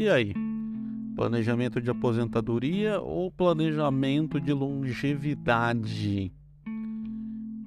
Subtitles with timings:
[0.00, 0.32] E aí?
[1.14, 6.32] Planejamento de aposentadoria ou planejamento de longevidade?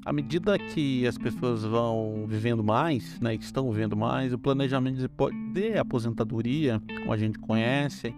[0.03, 5.07] À medida que as pessoas vão vivendo mais, né, estão vivendo mais, o planejamento
[5.53, 8.15] de aposentadoria, como a gente conhece,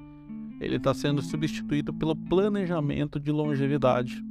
[0.62, 4.24] ele está sendo substituído pelo planejamento de longevidade.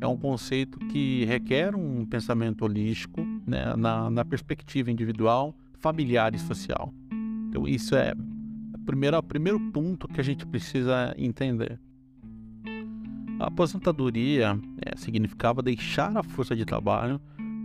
[0.00, 6.38] É um conceito que requer um pensamento holístico né, na, na perspectiva individual, familiar e
[6.40, 6.92] social.
[7.48, 8.12] Então, isso é
[8.84, 11.78] primeiro, primeiro ponto que a gente precisa entender.
[13.40, 17.20] A aposentadoria é, significava deixar a força de trabalho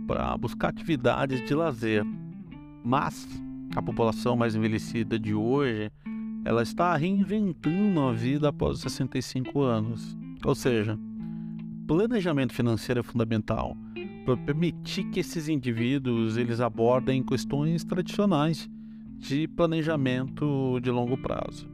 [0.06, 2.04] para buscar atividades de lazer,
[2.84, 3.28] mas
[3.76, 5.90] a população mais envelhecida de hoje
[6.44, 10.16] ela está reinventando a vida após os 65 anos.
[10.44, 10.98] Ou seja,
[11.86, 13.76] planejamento financeiro é fundamental
[14.24, 18.68] para permitir que esses indivíduos eles abordem questões tradicionais
[19.20, 21.68] de planejamento de longo prazo.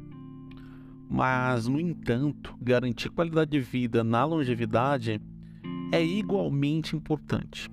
[1.08, 5.20] Mas, no entanto, garantir qualidade de vida na longevidade
[5.92, 7.70] é igualmente importante.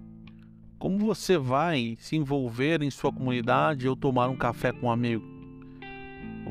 [0.77, 5.23] Como você vai se envolver em sua comunidade ou tomar um café com um amigo?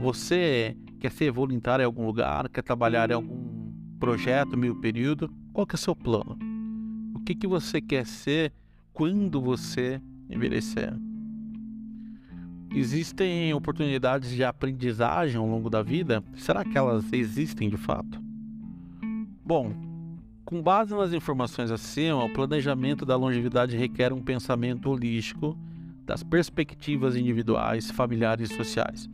[0.00, 5.32] Você quer ser voluntário em algum lugar, quer trabalhar em algum projeto meio período?
[5.52, 6.36] Qual que é o seu plano?
[7.14, 8.52] O que, que você quer ser
[8.92, 10.92] quando você envelhecer?
[12.74, 16.24] Existem oportunidades de aprendizagem ao longo da vida?
[16.34, 18.18] Será que elas existem de fato?
[19.44, 19.74] Bom,
[20.42, 25.56] com base nas informações acima, o planejamento da longevidade requer um pensamento holístico
[26.06, 29.08] das perspectivas individuais, familiares e sociais.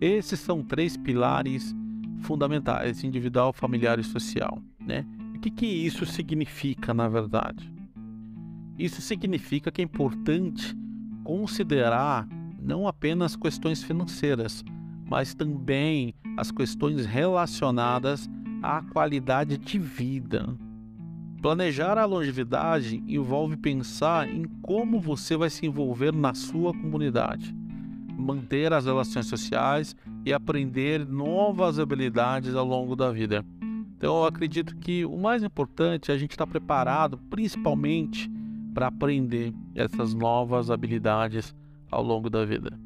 [0.00, 1.74] Esses são três pilares
[2.20, 4.62] fundamentais: individual, familiar e social.
[4.78, 5.04] Né?
[5.34, 7.72] O que, que isso significa, na verdade?
[8.78, 10.76] Isso significa que é importante
[11.24, 12.26] considerar
[12.60, 14.64] não apenas questões financeiras,
[15.08, 18.28] mas também as questões relacionadas
[18.62, 20.56] à qualidade de vida.
[21.42, 27.54] Planejar a longevidade envolve pensar em como você vai se envolver na sua comunidade,
[28.16, 33.44] manter as relações sociais e aprender novas habilidades ao longo da vida.
[33.96, 38.30] Então, eu acredito que o mais importante é a gente estar preparado, principalmente
[38.74, 41.54] para aprender essas novas habilidades
[41.90, 42.78] ao longo da vida.